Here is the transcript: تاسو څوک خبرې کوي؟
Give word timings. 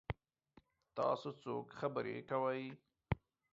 تاسو 0.97 1.29
څوک 1.43 1.65
خبرې 1.79 2.17
کوي؟ 2.29 2.65